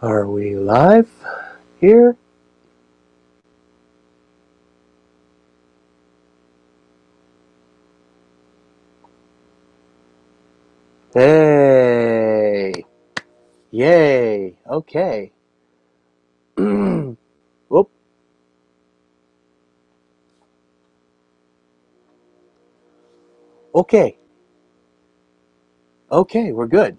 [0.00, 1.10] Are we live
[1.80, 2.16] here?
[11.14, 12.84] Hey!
[13.72, 14.56] Yay!
[14.70, 15.32] Okay.
[16.56, 17.90] Whoop.
[23.74, 24.18] Okay.
[26.12, 26.98] Okay, we're good.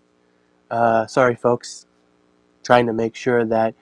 [0.72, 1.88] Uh, sorry, folks.
[2.64, 3.74] Trying to make sure that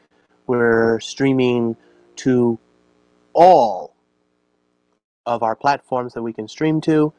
[0.45, 1.76] we're streaming
[2.18, 2.58] to
[3.34, 3.95] all
[5.26, 7.13] of our platforms that we can stream to.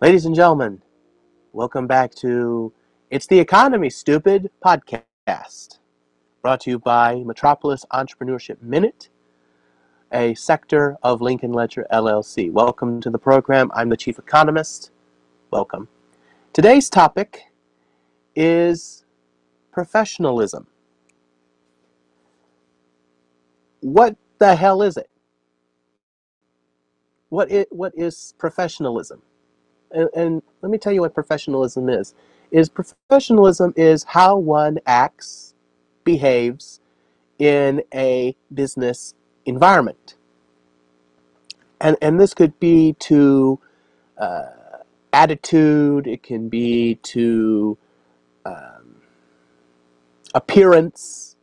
[0.00, 0.82] Ladies and gentlemen,
[1.52, 2.72] welcome back to
[3.10, 5.78] It's the Economy, Stupid podcast,
[6.42, 9.08] brought to you by Metropolis Entrepreneurship Minute,
[10.12, 12.50] a sector of Lincoln Ledger LLC.
[12.50, 13.70] Welcome to the program.
[13.72, 14.90] I'm the chief economist.
[15.50, 15.88] Welcome.
[16.52, 17.44] Today's topic
[18.34, 18.99] is
[19.72, 20.66] professionalism.
[23.80, 25.10] What the hell is it?
[27.30, 29.22] What it what is professionalism?
[29.92, 32.14] And, and let me tell you what professionalism is.
[32.50, 35.54] Is professionalism is how one acts,
[36.04, 36.80] behaves
[37.38, 39.14] in a business
[39.46, 40.16] environment.
[41.80, 43.60] And and this could be to
[44.18, 44.46] uh,
[45.12, 46.06] attitude.
[46.08, 47.78] It can be to
[50.34, 51.36] appearance,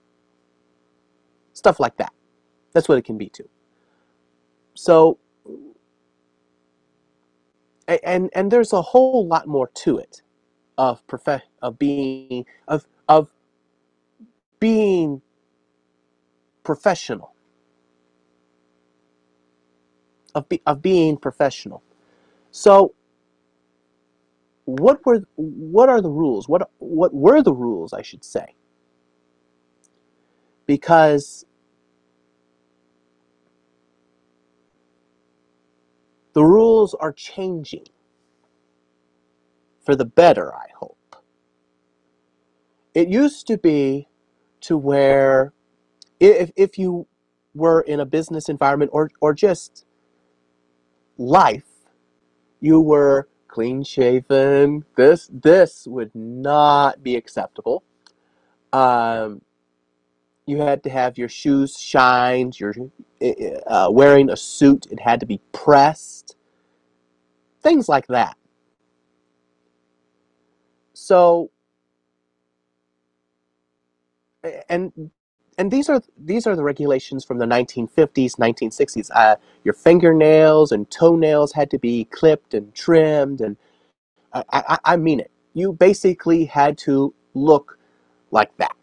[1.54, 2.14] stuff like that.
[2.74, 3.50] That's what it can be to.
[4.76, 5.20] So,
[8.04, 10.22] and and there's a whole lot more to it
[10.78, 13.30] of prof- of being of of
[14.60, 15.22] being
[16.64, 17.34] professional
[20.36, 21.84] of be, of being professional.
[22.52, 22.94] So,
[24.66, 26.50] what were what are the rules?
[26.50, 28.56] What what were the rules, I should say?
[30.68, 31.46] Because
[36.34, 37.88] the rules are changing
[39.86, 40.98] for the better, I hope.
[42.96, 44.08] It used to be
[44.62, 45.54] to where
[46.20, 47.08] if if you
[47.56, 49.86] were in a business environment or or just
[51.18, 51.66] life,
[52.62, 54.86] you were clean shaven.
[54.98, 57.84] This this would not be acceptable.
[58.74, 59.42] Um,
[60.48, 62.60] you had to have your shoes shined.
[62.60, 62.76] Your
[63.68, 64.88] uh, wearing a suit.
[64.92, 66.38] It had to be pressed.
[67.64, 68.38] Things like that.
[70.94, 71.52] So
[74.70, 75.12] and
[75.58, 79.10] and these are these are the regulations from the 1950s, 1960s.
[79.16, 83.58] Uh, your fingernails and toenails had to be clipped and trimmed, and
[84.34, 85.32] I, I, I mean it.
[85.56, 87.80] You basically had to look
[88.32, 88.77] like that.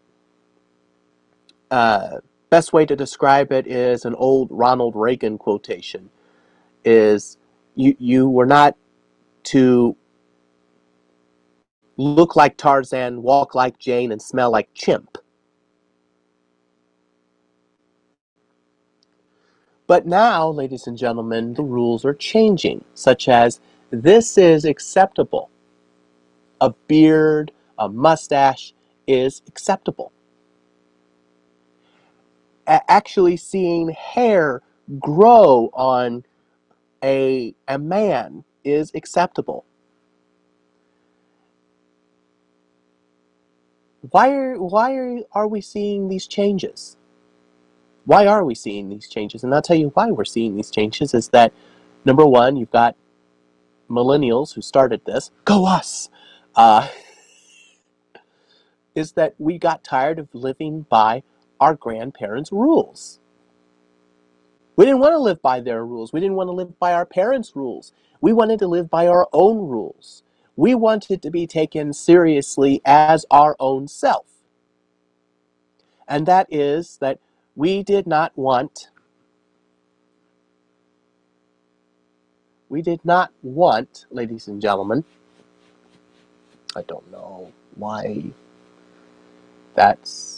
[1.74, 2.20] Uh,
[2.50, 6.08] best way to describe it is an old Ronald Reagan quotation:
[6.84, 7.36] "Is
[7.74, 8.76] you you were not
[9.54, 9.96] to
[11.96, 15.18] look like Tarzan, walk like Jane, and smell like Chimp."
[19.88, 23.58] But now, ladies and gentlemen, the rules are changing, such as
[23.90, 25.50] this is acceptable.
[26.60, 28.74] A beard, a mustache
[29.08, 30.13] is acceptable.
[32.66, 34.62] A- actually, seeing hair
[35.00, 36.24] grow on
[37.04, 39.64] a, a man is acceptable.
[44.10, 46.96] Why are, why are, are we seeing these changes?
[48.04, 49.44] Why are we seeing these changes?
[49.44, 51.52] And I'll tell you why we're seeing these changes is that
[52.04, 52.96] number one, you've got
[53.90, 56.10] millennials who started this, go us,
[56.56, 56.88] uh,
[58.94, 61.22] is that we got tired of living by
[61.60, 63.20] our grandparents' rules.
[64.76, 66.12] We didn't want to live by their rules.
[66.12, 67.92] We didn't want to live by our parents' rules.
[68.20, 70.24] We wanted to live by our own rules.
[70.56, 74.26] We wanted to be taken seriously as our own self.
[76.08, 77.20] And that is that
[77.56, 78.88] we did not want
[82.68, 85.04] we did not want, ladies and gentlemen,
[86.76, 88.24] I don't know why
[89.74, 90.33] that's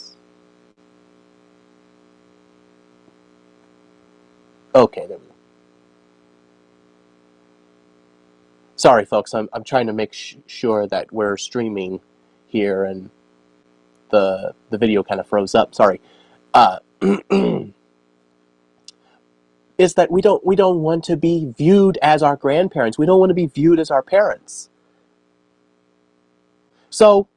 [4.77, 5.33] okay, there we go.
[8.75, 10.13] Sorry, folks, I'm, I'm trying to make
[10.47, 12.01] sure that we're streaming
[12.47, 13.09] here and
[14.09, 15.75] the the video kind of froze up.
[15.75, 16.01] Sorry.
[16.53, 16.79] Uh,
[19.77, 22.97] is that we don't we don't want to be viewed as our grandparents.
[22.97, 24.69] We don't want to be viewed as our parents.
[26.89, 27.27] So,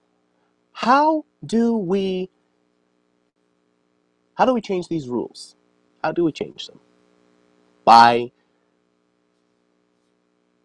[0.72, 2.30] how do we
[4.36, 5.56] How do we change these rules?
[6.02, 6.80] How do we change them?
[7.84, 8.32] By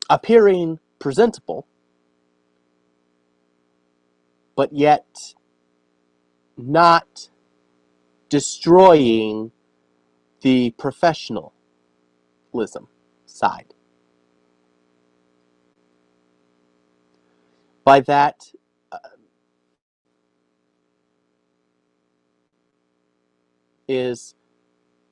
[0.10, 1.68] appearing presentable,
[4.56, 5.36] but yet
[6.58, 7.30] not
[8.30, 9.52] destroying
[10.42, 11.52] the professionalism
[13.26, 13.74] side.
[17.84, 18.52] By that,
[18.92, 19.00] uh,
[23.88, 24.36] is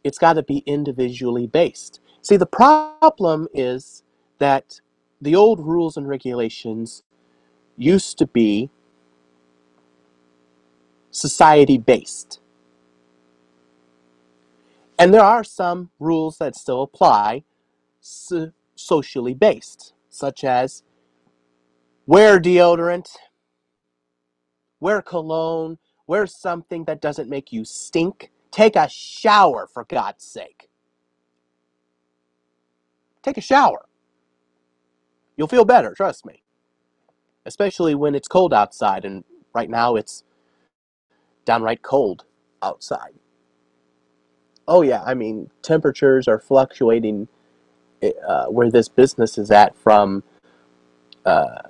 [0.04, 2.02] it's got to be individually based.
[2.22, 4.04] See, the problem is
[4.40, 4.82] that
[5.22, 7.04] the old rules and regulations
[7.78, 8.70] used to be
[11.12, 12.40] society based.
[15.00, 17.44] And there are some rules that still apply
[18.02, 20.84] so- socially based, such as
[22.06, 23.10] wear deodorant,
[24.80, 25.78] wear cologne,
[26.08, 30.70] wear something that doesn't make you stink, take a shower for God's sake.
[33.24, 33.86] Take a shower.
[35.38, 36.44] You'll feel better, trust me.
[37.46, 39.24] Especially when it's cold outside, and
[39.54, 40.24] right now it's
[41.46, 42.26] downright cold
[42.62, 43.14] outside.
[44.68, 47.28] Oh, yeah, I mean, temperatures are fluctuating
[48.02, 50.24] eh, uh, where this business is at from
[51.26, 51.64] uh,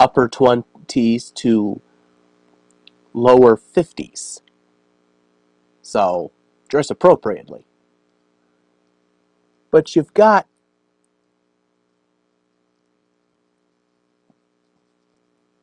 [0.00, 1.80] upper 20s to
[3.16, 4.42] lower 50s.
[5.82, 6.32] So,
[6.68, 7.66] dress appropriately.
[9.70, 10.46] But you've got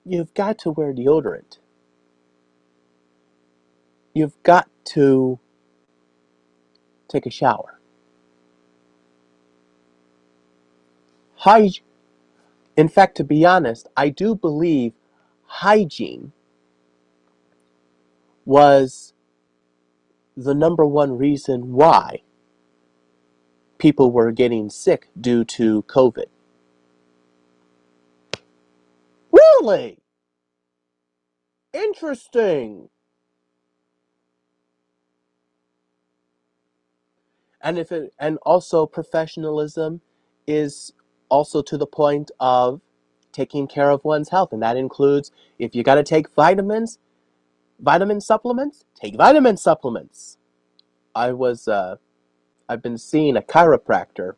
[0.06, 1.60] you've got to wear deodorant.
[4.14, 5.40] You've got to
[7.10, 7.80] take a shower.
[11.42, 11.82] Hyg-
[12.78, 14.94] in fact, to be honest, I do believe
[15.46, 16.34] hygiene
[18.46, 19.14] was
[20.38, 22.22] the number one reason why
[23.78, 26.26] people were getting sick due to COVID.
[29.32, 30.00] Really?
[31.74, 32.90] Interesting.
[37.62, 40.02] And if it and also professionalism
[40.48, 40.94] is
[41.30, 42.82] also to the point of
[43.32, 47.00] taking care of one's health and that includes if you got to take vitamins,
[47.80, 50.38] vitamin supplements, take vitamin supplements.
[51.16, 51.98] I was uh,
[52.70, 54.34] I've been seeing a chiropractor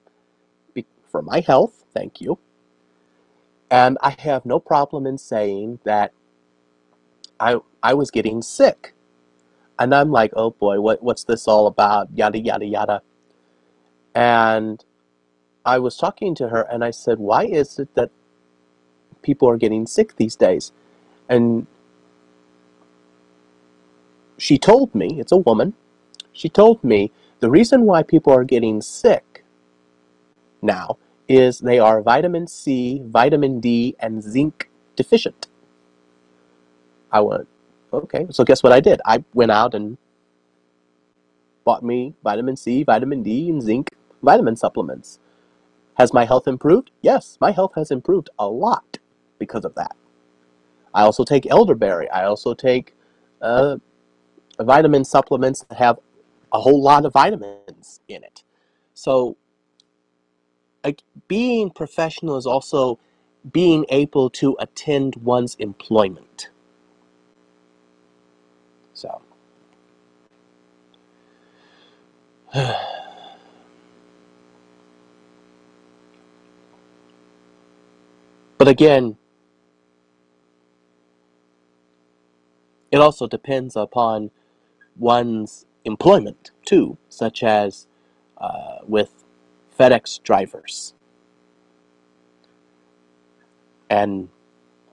[0.73, 2.39] be- for my health, thank you.
[3.71, 6.13] And I have no problem in saying that
[7.39, 8.95] I I was getting sick.
[9.79, 13.01] And I'm like, "Oh boy, what what's this all about?" yada yada yada.
[14.15, 14.83] And
[15.65, 18.11] I was talking to her and I said, "Why is it that
[19.23, 20.71] people are getting sick these days?"
[21.29, 21.67] And
[24.37, 25.73] she told me, it's a woman,
[26.33, 29.43] she told me the reason why people are getting sick
[30.61, 30.97] now
[31.27, 35.47] is they are vitamin C, vitamin D, and zinc deficient.
[37.11, 37.47] I went,
[37.93, 39.01] okay, so guess what I did?
[39.05, 39.97] I went out and
[41.63, 43.91] bought me vitamin C, vitamin D, and zinc
[44.21, 45.19] vitamin supplements.
[45.95, 46.91] Has my health improved?
[47.01, 48.97] Yes, my health has improved a lot
[49.39, 49.95] because of that.
[50.93, 52.09] I also take elderberry.
[52.09, 52.93] I also take
[53.41, 53.77] uh,
[54.63, 55.99] vitamin supplements that have
[56.53, 58.43] a whole lot of vitamins in it.
[58.93, 59.35] So,
[60.83, 62.99] like, being professional is also
[63.51, 66.49] being able to attend one's employment.
[68.93, 69.21] So,
[78.57, 79.17] but again,
[82.91, 84.31] it also depends upon
[84.97, 87.87] one's employment too, such as
[88.37, 89.23] uh, with
[89.77, 90.93] FedEx drivers
[93.89, 94.29] and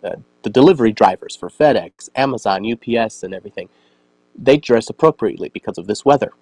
[0.05, 3.69] uh, the delivery drivers for FedEx, Amazon, UPS, and everything.
[4.37, 6.33] They dress appropriately because of this weather.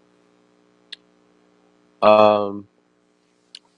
[2.02, 2.68] Um,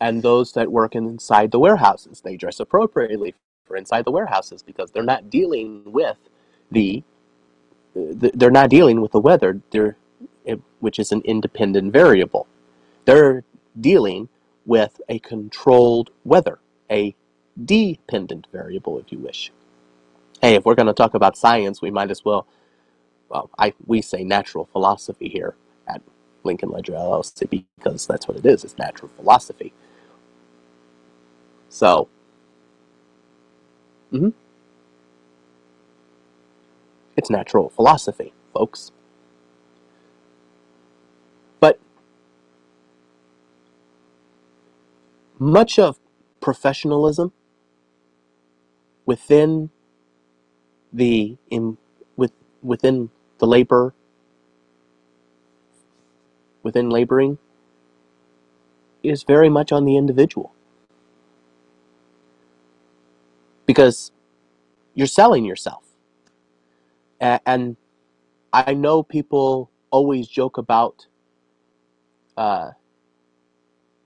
[0.01, 3.35] and those that work inside the warehouses, they dress appropriately
[3.65, 6.19] for inside the warehouses because they're not dealing with
[6.71, 7.03] the
[7.95, 9.61] they're not dealing with the weather.
[9.71, 9.97] They're
[10.81, 12.47] which is an independent variable.
[13.05, 13.45] They're
[13.81, 14.29] dealing
[14.67, 16.59] with a controlled weather,
[16.91, 17.15] a
[17.65, 19.53] dependent variable, if you wish.
[20.41, 22.47] Hey, if we're going to talk about science, we might as well,
[23.29, 25.55] well, I, we say natural philosophy here
[25.87, 26.03] at
[26.43, 29.73] Lincoln Ledger LLC because that's what it is, it's natural philosophy.
[31.69, 32.09] So,
[34.13, 34.31] mm-hmm.
[37.17, 38.33] It's natural philosophy.
[38.55, 38.93] folks.
[41.61, 41.81] But
[45.39, 45.99] much of
[46.41, 47.33] professionalism
[49.07, 49.71] within
[50.93, 51.79] the in
[52.17, 53.95] with within the labor
[56.63, 57.39] within laboring
[59.03, 60.55] is very much on the individual
[63.67, 64.13] because
[64.95, 65.85] you're selling yourself
[67.47, 67.77] and
[68.53, 71.07] i know people always joke about
[72.37, 72.71] uh,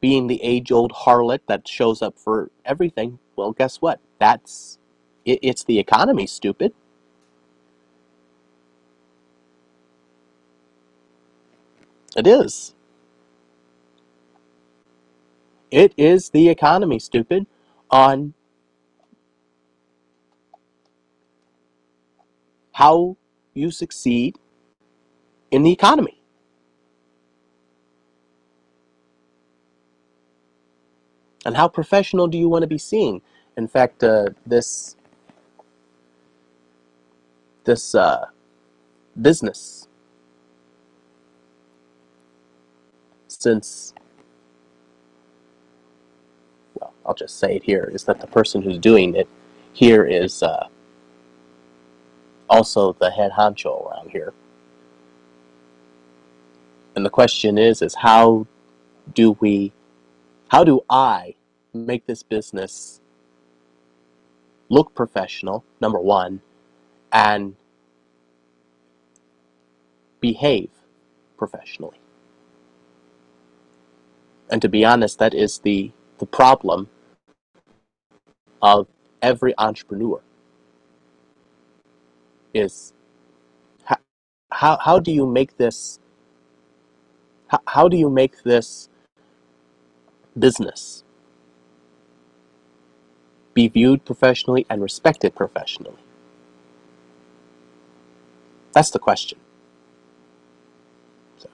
[0.00, 4.78] being the age-old harlot that shows up for everything well guess what that's
[5.26, 6.72] it, it's the economy, stupid.
[12.16, 12.74] It is.
[15.70, 17.46] It is the economy, stupid,
[17.90, 18.34] on
[22.76, 23.16] how
[23.54, 24.36] you succeed
[25.50, 26.20] in the economy.
[31.46, 33.22] And how professional do you want to be seen?
[33.56, 34.94] In fact, uh, this
[37.64, 38.26] this uh,
[39.22, 39.88] business
[43.28, 43.94] since
[46.74, 49.28] well i'll just say it here is that the person who's doing it
[49.72, 50.66] here is uh,
[52.48, 54.32] also the head honcho around here
[56.94, 58.46] and the question is is how
[59.14, 59.72] do we
[60.48, 61.34] how do i
[61.74, 63.00] make this business
[64.68, 66.40] look professional number one
[67.12, 67.54] and
[70.20, 70.70] behave
[71.36, 71.98] professionally.
[74.50, 76.88] And to be honest, that is the, the problem
[78.62, 78.86] of
[79.22, 80.20] every entrepreneur
[82.56, 82.94] is
[83.88, 83.98] how,
[84.52, 86.00] how, do you make this
[87.48, 88.88] how, how do you make this
[90.38, 91.04] business
[93.54, 95.98] be viewed professionally and respected professionally
[98.76, 99.38] that's the question.
[101.38, 101.48] So.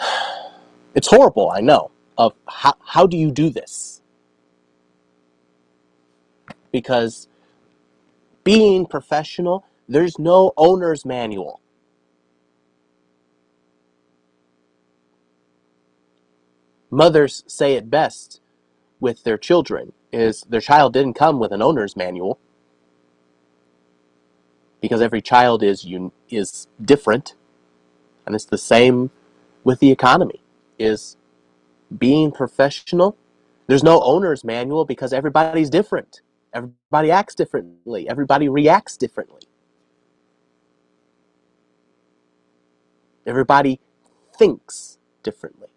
[0.94, 1.90] It's horrible, I know.
[2.16, 4.00] Of how, how do you do this?
[6.72, 7.28] Because
[8.46, 11.60] being professional, there's no owner's manual.
[16.90, 18.40] Mothers say it best
[19.00, 22.38] with their children is their child didn't come with an owner's manual
[24.80, 27.34] because every child is un- is different,
[28.26, 29.10] and it's the same
[29.64, 30.40] with the economy.
[30.78, 31.16] Is
[31.98, 33.16] being professional.
[33.68, 36.22] There's no owner's manual because everybody's different.
[36.56, 38.08] Everybody acts differently.
[38.08, 39.42] Everybody reacts differently.
[43.26, 43.78] Everybody
[44.38, 45.68] thinks differently.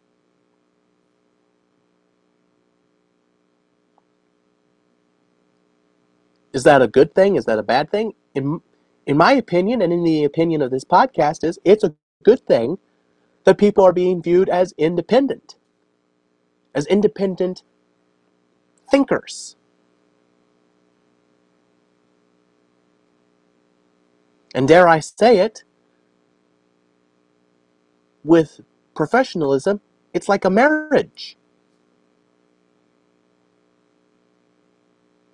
[6.53, 7.35] Is that a good thing?
[7.35, 8.13] Is that a bad thing?
[8.33, 8.61] In,
[9.05, 11.93] in my opinion, and in the opinion of this podcast, is it's a
[12.23, 12.77] good thing
[13.43, 15.57] that people are being viewed as independent,
[16.73, 17.63] as independent
[18.89, 19.57] thinkers.
[24.55, 25.63] And dare I say it,
[28.23, 28.61] with
[28.95, 29.81] professionalism,
[30.13, 31.37] it's like a marriage.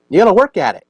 [0.10, 0.88] You gotta work at it.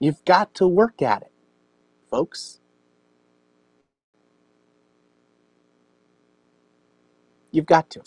[0.00, 1.32] You've got to work at it,
[2.10, 2.60] folks.
[7.52, 8.02] You've got to.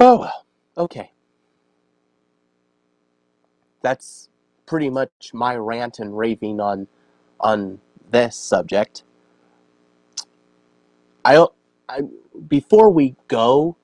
[0.00, 0.46] Oh, well.
[0.76, 1.12] Okay.
[3.82, 4.28] That's
[4.66, 6.86] pretty much my rant and raving on
[7.40, 9.04] on this subject.
[11.24, 11.46] I,
[11.88, 12.02] I
[12.48, 13.76] before we go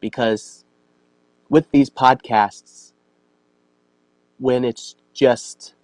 [0.00, 0.64] because
[1.48, 2.92] with these podcasts
[4.38, 5.74] when it's just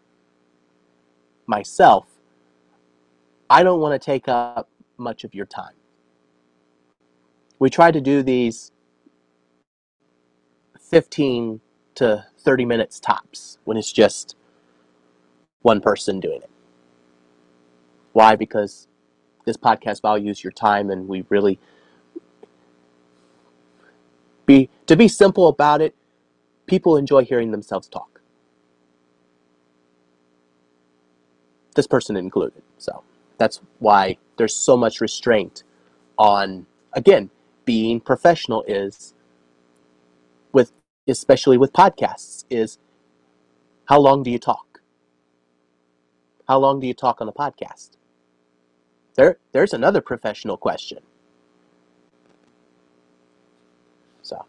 [1.46, 2.06] myself,
[3.49, 4.68] I don't want to take up
[4.99, 5.75] much of your time.
[7.58, 8.73] We try to do these
[10.90, 11.60] 15
[11.96, 14.36] to 30 minutes tops when it's just
[15.62, 16.50] one person doing it.
[18.12, 18.36] Why?
[18.36, 18.88] Because
[19.44, 21.58] this podcast values your time and we really
[24.46, 25.94] be to be simple about it,
[26.66, 28.16] people enjoy hearing themselves talk.
[31.76, 32.62] this person included.
[32.78, 33.04] So
[33.38, 35.62] that's why there's so much restraint
[36.18, 37.30] on, again,
[37.64, 39.14] being professional is
[41.08, 42.78] especially with podcasts, is
[43.86, 44.80] how long do you talk?
[46.48, 47.90] How long do you talk on a podcast?
[49.14, 50.98] There, there's another professional question.
[54.22, 54.44] So,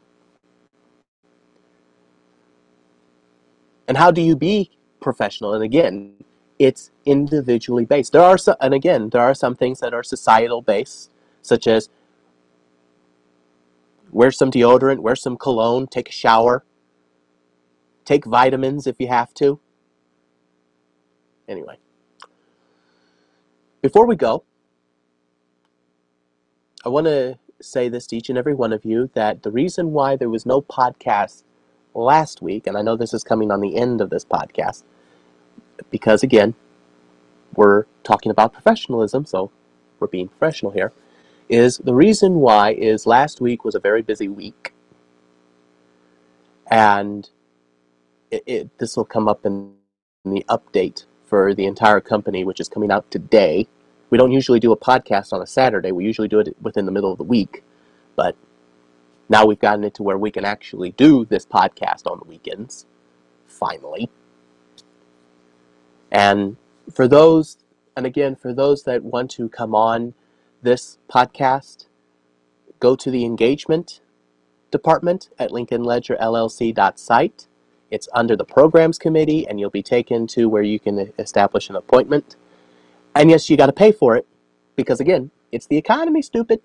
[3.87, 5.53] and how do you be professional?
[5.53, 6.13] And again,
[6.59, 8.11] it's individually based.
[8.11, 11.11] There are and again, there are some things that are societal based,
[11.41, 11.89] such as
[14.11, 16.63] wear some deodorant, wear some cologne, take a shower,
[18.05, 19.59] take vitamins if you have to.
[21.47, 21.77] Anyway,
[23.81, 24.43] before we go,
[26.85, 29.91] I want to say this to each and every one of you that the reason
[29.91, 31.43] why there was no podcast
[31.93, 34.83] last week, and I know this is coming on the end of this podcast,
[35.89, 36.53] because again,
[37.55, 39.51] we're talking about professionalism, so
[39.99, 40.93] we're being professional here,
[41.49, 44.73] is the reason why is last week was a very busy week.
[46.69, 47.29] And
[48.31, 49.73] it, it, this will come up in,
[50.25, 53.67] in the update for the entire company, which is coming out today.
[54.09, 55.91] We don't usually do a podcast on a Saturday.
[55.91, 57.63] We usually do it within the middle of the week.
[58.15, 58.35] But
[59.29, 62.85] now we've gotten it to where we can actually do this podcast on the weekends,
[63.45, 64.09] finally.
[66.11, 66.57] And
[66.93, 67.57] for those,
[67.95, 70.13] and again, for those that want to come on
[70.61, 71.85] this podcast,
[72.79, 74.01] go to the engagement
[74.71, 77.47] department at lincolnledgerllc.site.
[77.89, 81.75] It's under the programs committee, and you'll be taken to where you can establish an
[81.75, 82.35] appointment.
[83.15, 84.27] And yes, you got to pay for it
[84.75, 86.61] because, again, it's the economy, stupid.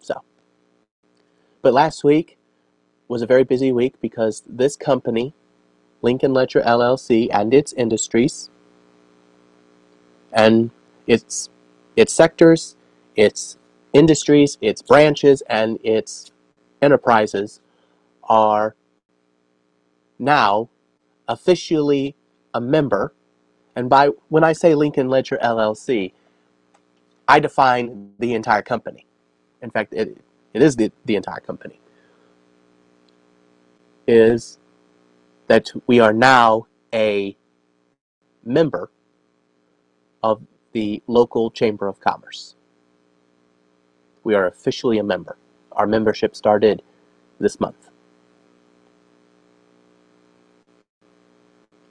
[0.00, 0.22] So,
[1.60, 2.38] but last week
[3.08, 5.34] was a very busy week because this company
[6.02, 8.50] Lincoln Ledger LLC and its industries
[10.32, 10.70] and
[11.06, 11.50] its
[11.96, 12.76] its sectors,
[13.16, 13.58] its
[13.92, 16.32] industries, its branches, and its
[16.82, 17.60] enterprises
[18.24, 18.76] are
[20.18, 20.68] now
[21.28, 22.14] officially
[22.54, 23.14] a member.
[23.74, 26.12] And by when I say Lincoln Ledger LLC,
[27.28, 29.06] I define the entire company.
[29.62, 30.18] In fact, it,
[30.54, 31.80] it is the, the entire company.
[34.06, 34.58] Is
[35.48, 37.36] that we are now a
[38.44, 38.90] member
[40.22, 40.42] of
[40.76, 42.54] the local Chamber of Commerce.
[44.24, 45.38] We are officially a member.
[45.72, 46.82] Our membership started
[47.40, 47.88] this month.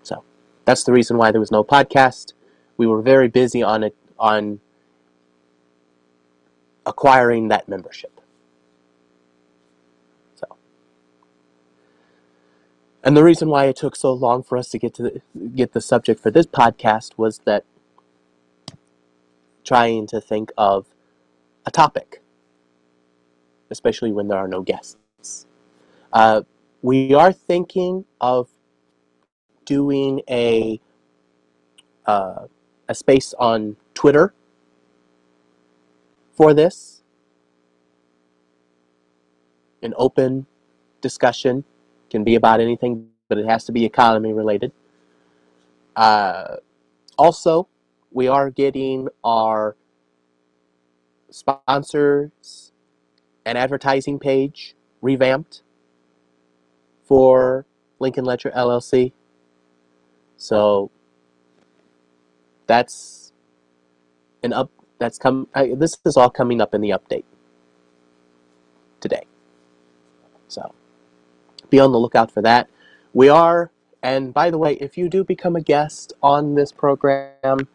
[0.04, 0.24] So
[0.66, 2.34] that's the reason why there was no podcast.
[2.78, 4.60] We were very busy on it on
[6.86, 8.22] acquiring that membership.
[10.36, 10.58] So
[13.04, 15.22] and the reason why it took so long for us to get to the,
[15.56, 17.66] get the subject for this podcast was that
[19.66, 20.86] trying to think of
[21.66, 22.22] a topic,
[23.70, 25.48] especially when there are no guests.
[26.14, 26.42] Uh,
[26.82, 28.48] we are thinking of
[29.66, 30.80] doing a
[32.06, 32.46] uh,
[32.88, 34.34] a space on Twitter
[36.36, 37.02] for this,
[39.82, 40.46] an open
[41.02, 41.64] discussion
[42.10, 44.72] can be about anything, but it has to be economy related.
[45.96, 46.58] Uh,
[47.18, 47.68] also,
[48.16, 49.76] we are getting our
[51.30, 52.72] sponsors
[53.46, 55.62] and advertising page revamped
[57.04, 57.66] for
[58.00, 59.12] Lincoln Ledger LLC.
[60.38, 60.90] So
[62.68, 63.34] that's
[64.42, 64.72] an up.
[64.98, 65.50] That's come.
[65.54, 67.26] I, this is all coming up in the update
[69.02, 69.26] today.
[70.48, 70.74] So
[71.70, 72.70] be on the lookout for that.
[73.14, 77.68] We are, and by the way, if you do become a guest on this program,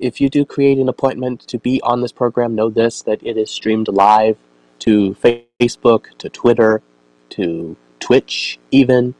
[0.00, 3.36] if you do create an appointment to be on this program, know this that it
[3.36, 4.36] is streamed live
[4.80, 5.14] to
[5.60, 6.82] Facebook, to Twitter,
[7.30, 9.14] to Twitch, even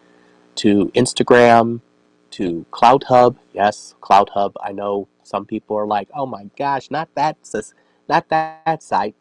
[0.56, 1.80] to Instagram,
[2.30, 3.36] to CloutHub.
[3.52, 4.54] Yes, CloutHub.
[4.62, 7.36] I know some people are like, "Oh my gosh, not that,
[8.08, 9.14] not that site."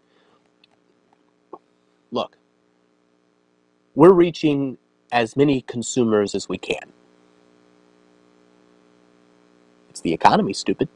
[2.11, 2.37] Look,
[3.95, 4.77] we're reaching
[5.11, 6.93] as many consumers as we can.
[9.89, 10.87] It's the economy, stupid.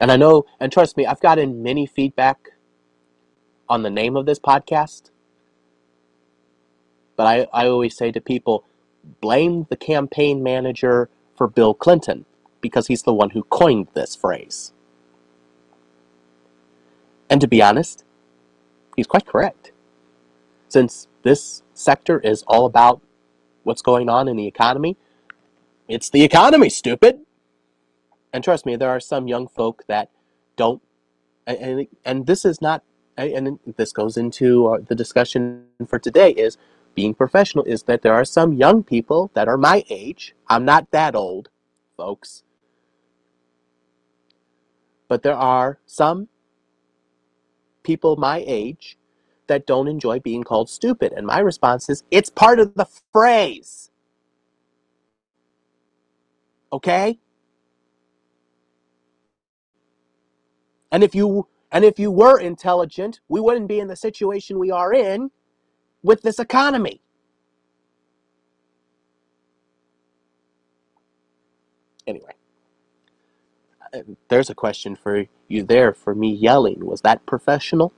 [0.00, 2.50] And I know, and trust me, I've gotten many feedback
[3.68, 5.10] on the name of this podcast.
[7.16, 8.64] But I, I always say to people,
[9.20, 12.24] blame the campaign manager for Bill Clinton
[12.60, 14.72] because he's the one who coined this phrase.
[17.28, 18.04] And to be honest,
[18.96, 19.72] he's quite correct
[20.72, 23.00] since this sector is all about
[23.62, 24.96] what's going on in the economy,
[25.86, 27.20] it's the economy, stupid.
[28.32, 30.10] And trust me, there are some young folk that
[30.56, 30.82] don't,
[31.46, 32.82] and, and this is not
[33.16, 36.56] and this goes into uh, the discussion for today is
[36.94, 40.34] being professional is that there are some young people that are my age.
[40.48, 41.48] I'm not that old,
[41.96, 42.42] folks.
[45.08, 46.28] But there are some
[47.82, 48.96] people my age
[49.46, 51.12] that don't enjoy being called stupid.
[51.12, 53.90] And my response is it's part of the phrase.
[56.72, 57.18] Okay?
[60.92, 64.72] And if you and if you were intelligent, we wouldn't be in the situation we
[64.72, 65.32] are in
[66.02, 67.02] with this economy.
[72.06, 72.34] Anyway,
[74.28, 76.86] there's a question for you there for me yelling.
[76.86, 77.92] Was that professional?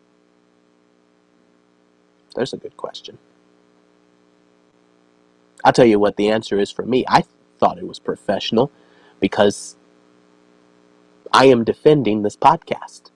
[2.36, 3.18] There's a good question.
[5.64, 7.04] I'll tell you what the answer is for me.
[7.08, 7.24] I
[7.58, 8.70] thought it was professional
[9.20, 9.76] because
[11.34, 13.10] I am defending this podcast.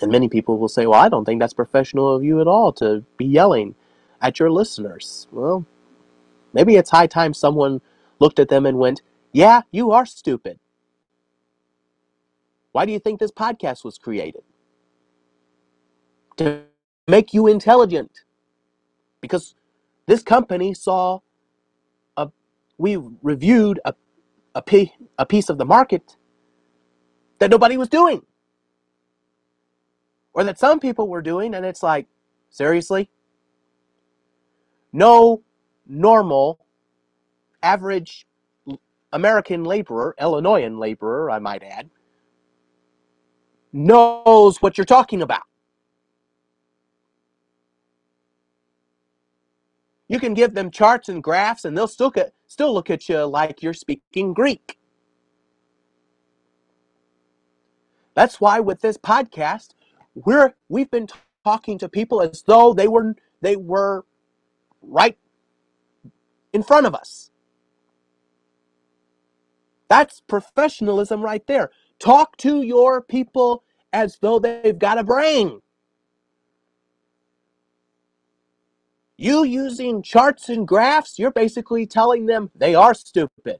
[0.00, 2.72] And many people will say, well, I don't think that's professional of you at all
[2.74, 3.74] to be yelling
[4.22, 5.26] at your listeners.
[5.32, 5.66] Well,
[6.52, 7.80] maybe it's high time someone
[8.20, 10.60] looked at them and went, yeah, you are stupid.
[12.70, 14.42] Why do you think this podcast was created?
[16.36, 16.62] To
[17.08, 18.22] make you intelligent.
[19.20, 19.56] Because
[20.06, 21.18] this company saw
[22.16, 22.30] a,
[22.78, 23.94] we reviewed a,
[24.54, 24.62] a,
[25.18, 26.16] a piece of the market
[27.40, 28.22] that nobody was doing.
[30.32, 32.06] Or that some people were doing, and it's like,
[32.50, 33.10] seriously?
[34.92, 35.42] No
[35.86, 36.60] normal,
[37.62, 38.26] average
[39.12, 41.90] American laborer, Illinoisan laborer, I might add,
[43.72, 45.42] knows what you're talking about.
[50.08, 53.24] You can give them charts and graphs, and they'll still, get, still look at you
[53.24, 54.79] like you're speaking Greek.
[58.14, 59.74] That's why with this podcast,
[60.14, 61.08] we're we've been
[61.44, 64.04] talking to people as though they were they were
[64.82, 65.16] right
[66.52, 67.30] in front of us.
[69.88, 71.70] That's professionalism right there.
[71.98, 75.60] Talk to your people as though they've got a brain.
[79.16, 83.58] You using charts and graphs, you're basically telling them they are stupid.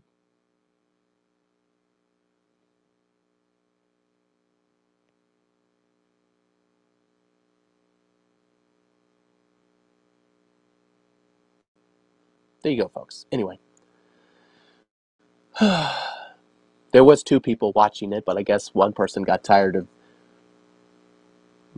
[12.63, 13.27] There you go, folks.
[13.33, 13.59] Anyway.
[15.61, 19.89] there was two people watching it, but I guess one person got tired of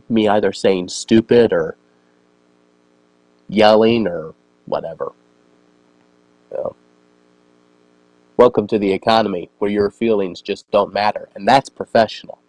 [0.09, 1.77] me either saying stupid or
[3.49, 5.13] yelling or whatever.
[8.37, 12.39] Welcome to the economy where your feelings just don't matter, and that's professional.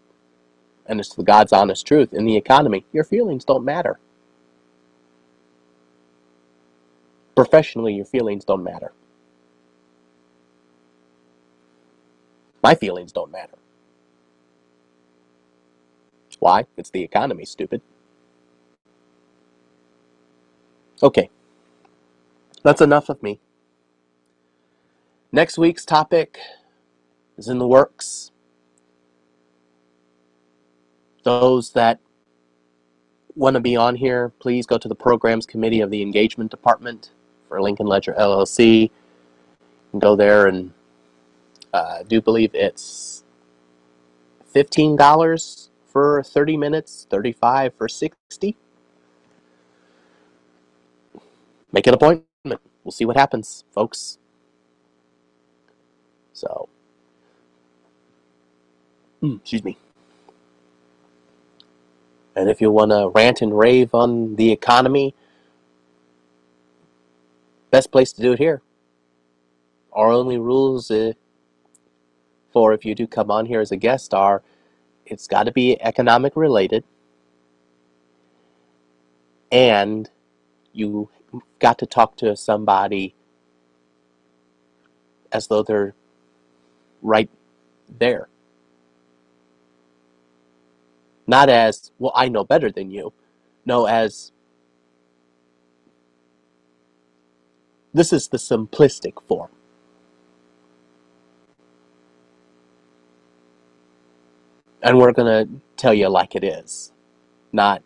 [0.87, 2.15] And it's the God's honest truth.
[2.15, 4.01] In the economy, your feelings don't matter.
[7.37, 8.93] Professionally, your feelings don't matter.
[12.63, 13.57] My feelings don't matter.
[16.41, 16.67] Why?
[16.77, 17.83] It's the economy, stupid.
[21.03, 21.31] Okay.
[22.63, 23.41] That's enough of me.
[25.33, 26.39] Next week's topic
[27.39, 28.33] is in the works.
[31.25, 32.01] Those that
[33.37, 37.11] want to be on here, please go to the programs committee of the engagement department
[37.55, 38.91] for Lincoln Ledger LLC.
[39.97, 40.73] Go there and
[41.73, 43.23] uh, do believe it's
[44.53, 48.57] $15 for 30 minutes, 35 for 60.
[51.71, 52.61] Make an appointment.
[52.83, 54.19] We'll see what happens, folks.
[56.33, 56.69] So,
[59.23, 59.79] mm, excuse me.
[62.35, 65.15] And if you want to rant and rave on the economy,
[67.75, 68.63] best place to do it here.
[69.93, 71.15] Our only rules uh,
[72.53, 74.45] for if you do come on here as a guest are
[75.07, 76.85] it's got to be economic related
[79.51, 80.09] and
[80.73, 81.11] you
[81.59, 83.17] got to talk to somebody
[85.33, 85.97] as though they're
[87.03, 87.29] right
[87.99, 88.29] there.
[91.27, 93.13] Not as, well, I know better than you.
[93.67, 94.31] No, as
[97.95, 99.51] This is the simplistic form.
[104.83, 106.93] And we're going to tell you like it is.
[107.53, 107.83] Not,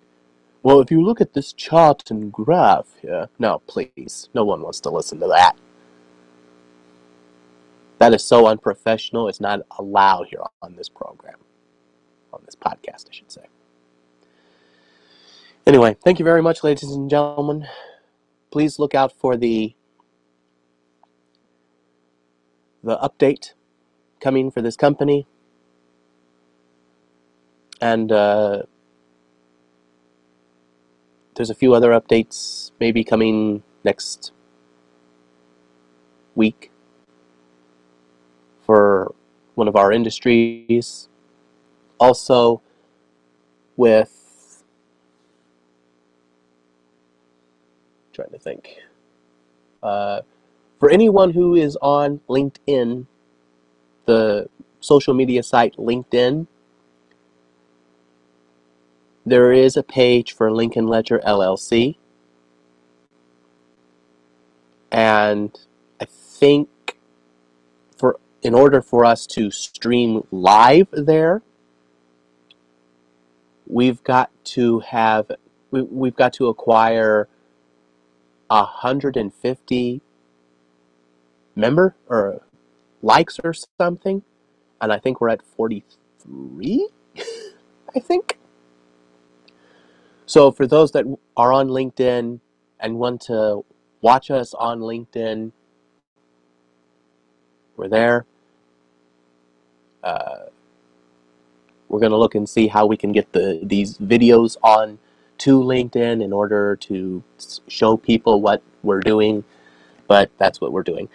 [0.62, 3.29] well, if you look at this chart and graph here.
[3.38, 4.31] No, please.
[4.35, 5.57] No one wants to listen to that.
[7.99, 9.29] That is so unprofessional.
[9.29, 11.37] It's not allowed here on this program.
[12.33, 13.44] On this podcast, I should say.
[15.66, 17.66] Anyway, thank you very much, ladies and gentlemen.
[18.51, 19.75] Please look out for the
[22.83, 23.53] the update
[24.21, 25.27] coming for this company,
[27.81, 28.62] and uh,
[31.35, 34.33] there's a few other updates maybe coming next
[36.35, 36.71] week
[38.64, 39.14] for
[39.55, 41.09] one of our industries.
[42.01, 42.61] Also,
[43.77, 44.62] with
[48.12, 48.79] trying to think.
[49.83, 50.21] Uh,
[50.79, 53.07] for anyone who is on LinkedIn,
[54.07, 54.49] the
[54.81, 56.47] social media site LinkedIn,
[59.27, 61.97] there is a page for Lincoln Ledger LLC.
[64.91, 65.59] And
[66.01, 66.69] I think
[67.97, 71.43] for in order for us to stream live there,
[73.67, 75.31] we've got to have
[75.71, 77.29] we, we've got to acquire
[78.47, 80.01] 150
[81.59, 82.42] member or
[83.03, 84.23] likes or something
[84.81, 86.88] and i think we're at 43
[87.97, 88.38] i think.
[90.27, 92.40] So for those that are on linkedin
[92.81, 93.64] and want to
[94.03, 95.53] watch us on linkedin
[97.77, 98.27] we're there.
[100.03, 100.47] Uh,
[101.88, 104.99] we're going to look and see how we can get the these videos on
[105.38, 107.23] to linkedin in order to
[107.68, 109.44] show people what we're doing
[110.09, 111.09] but that's what we're doing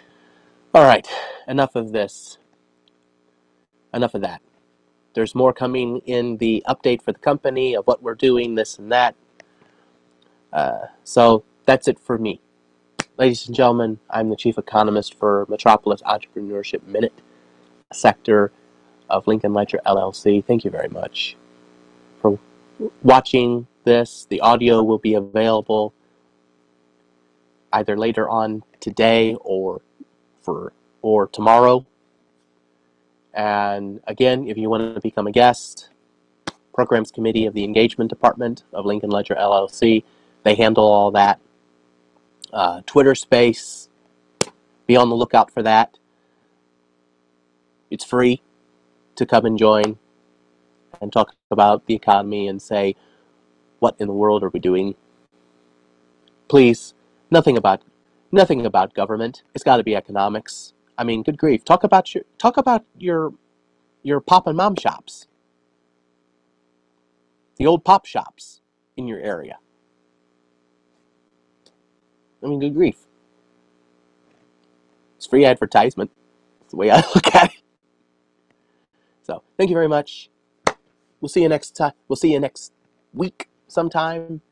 [0.74, 1.06] all right,
[1.46, 2.38] enough of this.
[3.92, 4.42] Enough of that.
[5.14, 8.90] There's more coming in the update for the company of what we're doing, this and
[8.90, 9.14] that.
[10.52, 12.40] Uh, so that's it for me.
[13.16, 17.14] Ladies and gentlemen, I'm the chief economist for Metropolis Entrepreneurship Minute,
[17.92, 18.50] sector
[19.08, 20.44] of Lincoln Ledger LLC.
[20.44, 21.36] Thank you very much
[22.20, 22.36] for
[23.04, 24.26] watching this.
[24.28, 25.94] The audio will be available
[27.72, 29.80] either later on today or
[30.44, 31.84] for or tomorrow.
[33.32, 35.88] And again, if you want to become a guest,
[36.72, 40.04] Programs Committee of the Engagement Department of Lincoln Ledger LLC,
[40.44, 41.40] they handle all that.
[42.52, 43.88] Uh, Twitter Space,
[44.86, 45.98] be on the lookout for that.
[47.90, 48.42] It's free
[49.16, 49.98] to come and join
[51.00, 52.94] and talk about the economy and say,
[53.78, 54.94] what in the world are we doing?
[56.48, 56.94] Please,
[57.30, 57.82] nothing about
[58.34, 59.42] nothing about government.
[59.54, 60.74] It's got to be economics.
[60.98, 61.64] I mean, good grief.
[61.64, 63.32] Talk about your talk about your
[64.02, 65.26] your pop and mom shops,
[67.56, 68.60] the old pop shops
[68.96, 69.58] in your area.
[72.42, 73.06] I mean, good grief.
[75.16, 76.10] It's free advertisement.
[76.60, 77.62] That's the way I look at it.
[79.22, 80.30] So, thank you very much.
[81.20, 81.92] We'll see you next time.
[82.08, 82.72] We'll see you next
[83.14, 84.42] week sometime.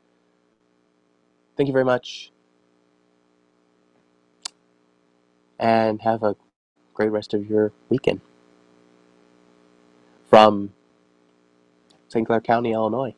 [1.55, 2.32] Thank you very much.
[5.59, 6.35] And have a
[6.93, 8.21] great rest of your weekend.
[10.29, 10.73] From
[12.09, 12.25] St.
[12.25, 13.15] Clair County, Illinois.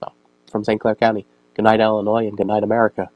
[0.00, 0.12] No,
[0.50, 0.80] from St.
[0.80, 1.26] Clair County.
[1.54, 3.10] Good night, Illinois, and good night, America.